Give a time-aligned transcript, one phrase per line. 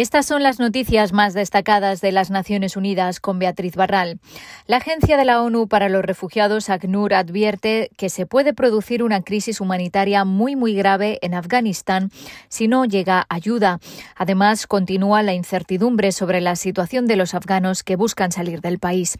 [0.00, 4.18] Estas son las noticias más destacadas de las Naciones Unidas con Beatriz Barral.
[4.66, 9.20] La Agencia de la ONU para los Refugiados, ACNUR, advierte que se puede producir una
[9.20, 12.10] crisis humanitaria muy, muy grave en Afganistán
[12.48, 13.78] si no llega ayuda.
[14.16, 19.18] Además, continúa la incertidumbre sobre la situación de los afganos que buscan salir del país.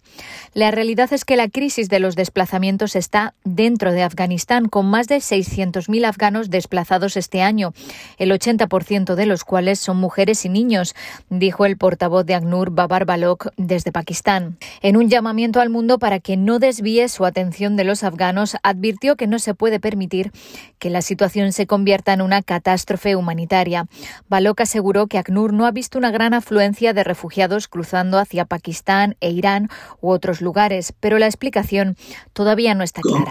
[0.54, 5.08] La realidad es que la crisis de los desplazamientos está dentro de Afganistán, con más
[5.08, 7.74] de 600.000 afganos desplazados este año,
[8.16, 10.94] el 80% de los cuales son mujeres y niños niños,
[11.30, 14.56] dijo el portavoz de ACNUR, Babar Balok, desde Pakistán.
[14.82, 19.16] En un llamamiento al mundo para que no desvíe su atención de los afganos, advirtió
[19.16, 20.30] que no se puede permitir
[20.78, 23.86] que la situación se convierta en una catástrofe humanitaria.
[24.28, 29.16] Balok aseguró que ACNUR no ha visto una gran afluencia de refugiados cruzando hacia Pakistán
[29.20, 29.68] e Irán
[30.00, 31.96] u otros lugares, pero la explicación
[32.32, 33.24] todavía no está clara.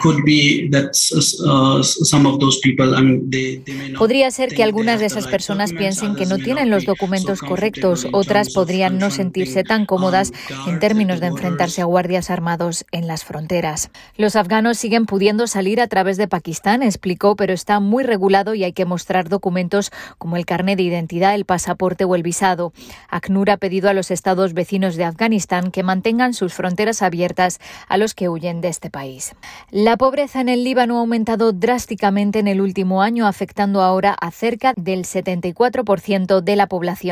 [3.98, 8.08] Podría ser que algunas de esas personas piensen que no tienen los documentos correctos.
[8.12, 10.32] Otras podrían no sentirse tan cómodas
[10.68, 13.92] en términos de enfrentarse a guardias armados en las fronteras.
[14.18, 18.64] Los afganos siguen pudiendo salir a través de Pakistán, explicó, pero está muy regulado y
[18.64, 22.74] hay que mostrar documentos como el carnet de identidad, el pasaporte o el visado.
[23.10, 27.98] ACNUR ha pedido a los estados vecinos de Afganistán que mantengan sus fronteras abiertas a
[27.98, 29.36] los que huyen de este país.
[29.70, 34.32] La pobreza en el Líbano ha aumentado drásticamente en el último año, afectando ahora a
[34.32, 37.09] cerca del 74% de la población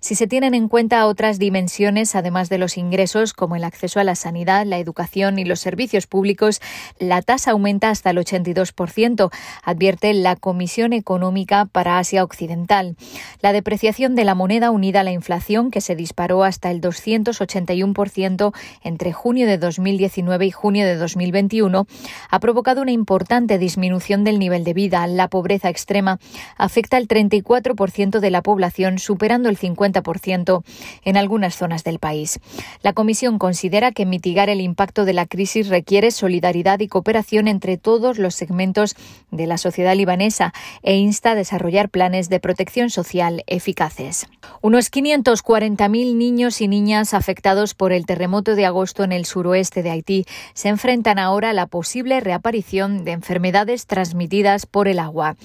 [0.00, 4.04] si se tienen en cuenta otras dimensiones, además de los ingresos, como el acceso a
[4.04, 6.60] la sanidad, la educación y los servicios públicos,
[6.98, 9.30] la tasa aumenta hasta el 82%,
[9.62, 12.96] advierte la Comisión Económica para Asia Occidental.
[13.40, 18.52] La depreciación de la moneda unida a la inflación, que se disparó hasta el 281%
[18.82, 21.86] entre junio de 2019 y junio de 2021,
[22.30, 25.06] ha provocado una importante disminución del nivel de vida.
[25.06, 26.18] La pobreza extrema
[26.56, 28.98] afecta al 34% de la población
[29.30, 30.62] el 50%
[31.04, 32.40] en algunas zonas del país.
[32.82, 37.76] La Comisión considera que mitigar el impacto de la crisis requiere solidaridad y cooperación entre
[37.76, 38.96] todos los segmentos
[39.30, 40.52] de la sociedad libanesa
[40.82, 44.26] e insta a desarrollar planes de protección social eficaces.
[44.60, 49.90] Unos 540.000 niños y niñas afectados por el terremoto de agosto en el suroeste de
[49.90, 55.36] Haití se enfrentan ahora a la posible reaparición de enfermedades transmitidas por el agua.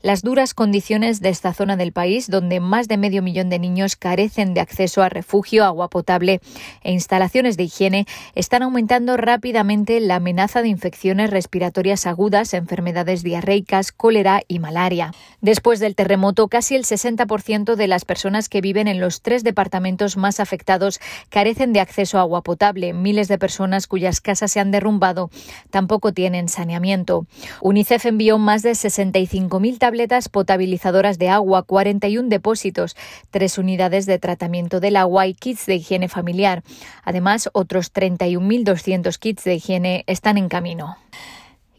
[0.00, 3.96] Las duras condiciones de esta zona del país, donde más de medio millón de niños
[3.96, 6.40] carecen de acceso a refugio, agua potable
[6.82, 13.92] e instalaciones de higiene, están aumentando rápidamente la amenaza de infecciones respiratorias agudas, enfermedades diarreicas,
[13.92, 15.12] cólera y malaria.
[15.40, 20.18] Después del terremoto, casi el 60% de las personas que viven en los tres departamentos
[20.18, 22.92] más afectados carecen de acceso a agua potable.
[22.92, 25.30] Miles de personas cuyas casas se han derrumbado
[25.70, 27.24] tampoco tienen saneamiento.
[27.62, 32.94] UNICEF envió más de 65.000 tabletas potabilizadoras de agua, 41 depósitos
[33.30, 36.62] tres unidades de tratamiento del agua y kits de higiene familiar.
[37.04, 40.98] Además, otros 31.200 kits de higiene están en camino.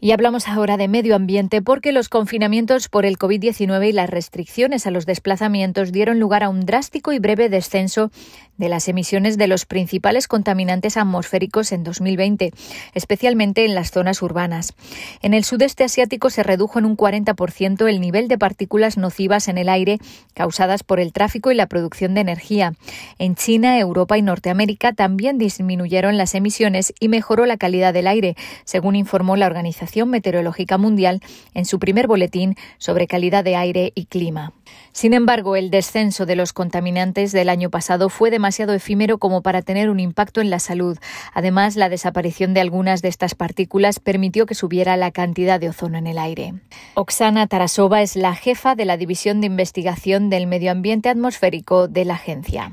[0.04, 4.86] Y hablamos ahora de medio ambiente porque los confinamientos por el COVID-19 y las restricciones
[4.86, 8.10] a los desplazamientos dieron lugar a un drástico y breve descenso
[8.58, 12.52] de las emisiones de los principales contaminantes atmosféricos en 2020,
[12.92, 14.74] especialmente en las zonas urbanas.
[15.22, 19.56] En el sudeste asiático se redujo en un 40% el nivel de partículas nocivas en
[19.56, 20.00] el aire
[20.34, 22.74] causadas por el tráfico y la producción de energía.
[23.18, 28.36] En China, Europa y Norteamérica también disminuyeron las emisiones y mejoró la calidad del aire,
[28.66, 31.20] según informó la Organización Meteorológica Mundial
[31.54, 34.52] en su primer boletín sobre calidad de aire y clima.
[34.92, 39.62] Sin embargo, el descenso de los contaminantes del año pasado fue demasiado efímero como para
[39.62, 40.98] tener un impacto en la salud.
[41.32, 45.98] Además, la desaparición de algunas de estas partículas permitió que subiera la cantidad de ozono
[45.98, 46.54] en el aire.
[46.94, 52.04] Oksana Tarasova es la jefa de la División de Investigación del Medio Ambiente Atmosférico de
[52.04, 52.70] la agencia.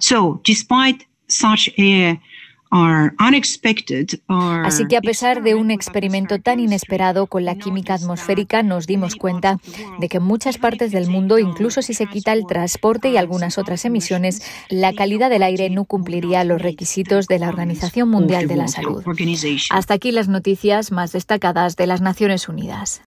[4.30, 9.16] Así que a pesar de un experimento tan inesperado con la química atmosférica, nos dimos
[9.16, 9.58] cuenta
[10.00, 13.58] de que en muchas partes del mundo, incluso si se quita el transporte y algunas
[13.58, 18.56] otras emisiones, la calidad del aire no cumpliría los requisitos de la Organización Mundial de
[18.56, 19.03] la Salud.
[19.70, 23.00] Hasta aquí las noticias más destacadas de las Naciones Unidas.